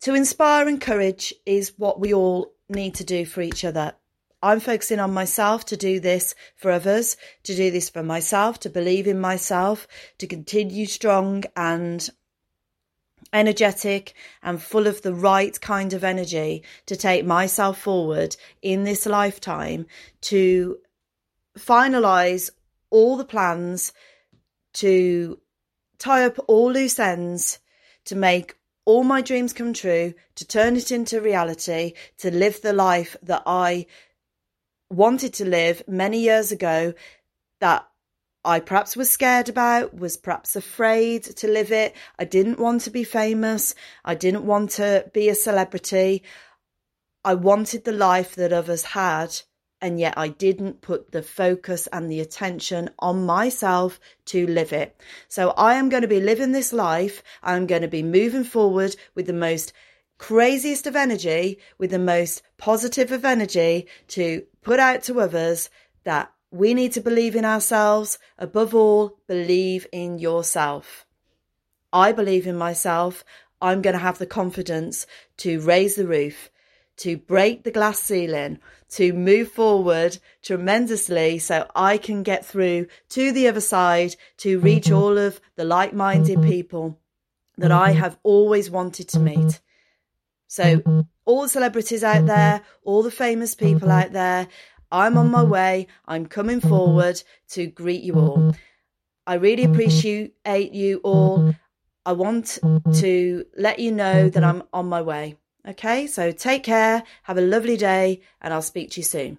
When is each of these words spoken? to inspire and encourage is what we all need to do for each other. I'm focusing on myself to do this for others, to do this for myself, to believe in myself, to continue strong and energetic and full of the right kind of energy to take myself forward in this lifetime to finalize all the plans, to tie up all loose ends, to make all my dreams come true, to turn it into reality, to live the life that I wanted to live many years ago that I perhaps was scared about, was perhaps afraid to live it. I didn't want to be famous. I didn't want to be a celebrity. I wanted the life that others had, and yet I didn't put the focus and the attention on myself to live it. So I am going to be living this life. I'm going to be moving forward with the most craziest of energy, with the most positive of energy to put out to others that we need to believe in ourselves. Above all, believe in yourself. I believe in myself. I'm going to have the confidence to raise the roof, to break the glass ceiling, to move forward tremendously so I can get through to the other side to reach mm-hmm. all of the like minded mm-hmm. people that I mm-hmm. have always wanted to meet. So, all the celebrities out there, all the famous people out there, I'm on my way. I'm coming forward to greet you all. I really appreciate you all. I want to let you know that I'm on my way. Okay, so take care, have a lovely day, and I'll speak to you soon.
to 0.00 0.14
inspire 0.14 0.62
and 0.66 0.70
encourage 0.70 1.34
is 1.44 1.72
what 1.76 2.00
we 2.00 2.14
all 2.14 2.52
need 2.68 2.94
to 2.96 3.04
do 3.04 3.24
for 3.24 3.40
each 3.40 3.64
other. 3.64 3.94
I'm 4.42 4.60
focusing 4.60 5.00
on 5.00 5.12
myself 5.12 5.64
to 5.66 5.76
do 5.76 5.98
this 5.98 6.34
for 6.54 6.70
others, 6.70 7.16
to 7.42 7.56
do 7.56 7.70
this 7.70 7.90
for 7.90 8.04
myself, 8.04 8.60
to 8.60 8.70
believe 8.70 9.08
in 9.08 9.18
myself, 9.18 9.88
to 10.18 10.26
continue 10.28 10.86
strong 10.86 11.44
and 11.56 12.08
energetic 13.32 14.14
and 14.42 14.62
full 14.62 14.86
of 14.86 15.02
the 15.02 15.12
right 15.12 15.60
kind 15.60 15.92
of 15.92 16.04
energy 16.04 16.62
to 16.86 16.96
take 16.96 17.26
myself 17.26 17.78
forward 17.80 18.36
in 18.62 18.84
this 18.84 19.04
lifetime 19.06 19.86
to 20.20 20.78
finalize 21.58 22.50
all 22.90 23.16
the 23.16 23.24
plans, 23.24 23.92
to 24.72 25.38
tie 25.98 26.24
up 26.24 26.38
all 26.46 26.72
loose 26.72 26.98
ends, 26.98 27.58
to 28.04 28.14
make 28.14 28.57
all 28.88 29.04
my 29.04 29.20
dreams 29.20 29.52
come 29.52 29.74
true, 29.74 30.14
to 30.34 30.46
turn 30.46 30.74
it 30.74 30.90
into 30.90 31.20
reality, 31.20 31.92
to 32.16 32.30
live 32.30 32.62
the 32.62 32.72
life 32.72 33.18
that 33.22 33.42
I 33.44 33.84
wanted 34.88 35.34
to 35.34 35.44
live 35.44 35.82
many 35.86 36.20
years 36.20 36.52
ago 36.52 36.94
that 37.60 37.86
I 38.46 38.60
perhaps 38.60 38.96
was 38.96 39.10
scared 39.10 39.50
about, 39.50 39.94
was 39.94 40.16
perhaps 40.16 40.56
afraid 40.56 41.22
to 41.24 41.48
live 41.48 41.70
it. 41.70 41.94
I 42.18 42.24
didn't 42.24 42.58
want 42.58 42.80
to 42.82 42.90
be 42.90 43.04
famous. 43.04 43.74
I 44.06 44.14
didn't 44.14 44.46
want 44.46 44.70
to 44.70 45.04
be 45.12 45.28
a 45.28 45.34
celebrity. 45.34 46.22
I 47.22 47.34
wanted 47.34 47.84
the 47.84 47.92
life 47.92 48.36
that 48.36 48.54
others 48.54 48.84
had, 48.84 49.38
and 49.80 50.00
yet 50.00 50.14
I 50.16 50.28
didn't 50.28 50.80
put 50.80 51.12
the 51.12 51.22
focus 51.22 51.86
and 51.92 52.10
the 52.10 52.20
attention 52.20 52.90
on 52.98 53.26
myself 53.26 54.00
to 54.26 54.46
live 54.46 54.72
it. 54.72 55.00
So 55.28 55.50
I 55.50 55.74
am 55.74 55.88
going 55.88 56.02
to 56.02 56.08
be 56.08 56.20
living 56.20 56.52
this 56.52 56.72
life. 56.72 57.22
I'm 57.42 57.66
going 57.66 57.82
to 57.82 57.88
be 57.88 58.02
moving 58.02 58.44
forward 58.44 58.96
with 59.14 59.26
the 59.26 59.32
most 59.32 59.72
craziest 60.18 60.86
of 60.86 60.96
energy, 60.96 61.58
with 61.78 61.90
the 61.90 61.98
most 61.98 62.42
positive 62.56 63.12
of 63.12 63.24
energy 63.24 63.86
to 64.08 64.44
put 64.62 64.80
out 64.80 65.02
to 65.04 65.20
others 65.20 65.70
that 66.04 66.32
we 66.50 66.74
need 66.74 66.92
to 66.92 67.00
believe 67.00 67.36
in 67.36 67.44
ourselves. 67.44 68.18
Above 68.38 68.74
all, 68.74 69.18
believe 69.26 69.86
in 69.92 70.18
yourself. 70.18 71.06
I 71.92 72.12
believe 72.12 72.46
in 72.46 72.56
myself. 72.56 73.24
I'm 73.60 73.82
going 73.82 73.94
to 73.94 74.00
have 74.00 74.18
the 74.18 74.26
confidence 74.26 75.06
to 75.38 75.60
raise 75.60 75.96
the 75.96 76.06
roof, 76.06 76.50
to 76.98 77.16
break 77.16 77.64
the 77.64 77.70
glass 77.70 78.00
ceiling, 78.00 78.58
to 78.90 79.12
move 79.12 79.50
forward 79.50 80.18
tremendously 80.42 81.38
so 81.38 81.66
I 81.74 81.98
can 81.98 82.22
get 82.22 82.44
through 82.44 82.86
to 83.10 83.32
the 83.32 83.48
other 83.48 83.60
side 83.60 84.16
to 84.38 84.60
reach 84.60 84.86
mm-hmm. 84.86 84.96
all 84.96 85.18
of 85.18 85.40
the 85.56 85.64
like 85.64 85.92
minded 85.92 86.38
mm-hmm. 86.38 86.48
people 86.48 86.98
that 87.56 87.72
I 87.72 87.90
mm-hmm. 87.90 88.00
have 88.00 88.18
always 88.22 88.70
wanted 88.70 89.08
to 89.10 89.20
meet. 89.20 89.60
So, 90.46 91.04
all 91.26 91.42
the 91.42 91.48
celebrities 91.48 92.02
out 92.02 92.24
there, 92.24 92.62
all 92.82 93.02
the 93.02 93.10
famous 93.10 93.54
people 93.54 93.90
out 93.90 94.12
there, 94.12 94.48
I'm 94.90 95.18
on 95.18 95.30
my 95.30 95.42
way. 95.42 95.88
I'm 96.06 96.24
coming 96.26 96.60
forward 96.60 97.22
to 97.50 97.66
greet 97.66 98.02
you 98.02 98.14
all. 98.14 98.54
I 99.26 99.34
really 99.34 99.64
appreciate 99.64 100.32
you 100.46 101.00
all. 101.04 101.54
I 102.06 102.12
want 102.12 102.58
to 102.94 103.44
let 103.58 103.78
you 103.78 103.92
know 103.92 104.30
that 104.30 104.42
I'm 104.42 104.62
on 104.72 104.86
my 104.86 105.02
way. 105.02 105.36
Okay, 105.66 106.06
so 106.06 106.32
take 106.32 106.62
care, 106.64 107.02
have 107.24 107.38
a 107.38 107.42
lovely 107.42 107.76
day, 107.76 108.20
and 108.40 108.52
I'll 108.54 108.62
speak 108.62 108.90
to 108.92 109.00
you 109.00 109.04
soon. 109.04 109.38